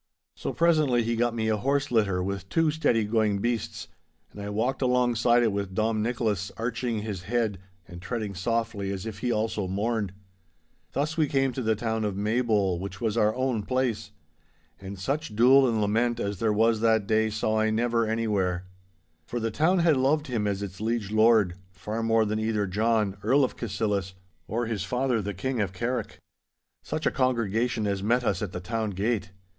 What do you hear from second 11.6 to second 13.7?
the town of Maybole, which was as our own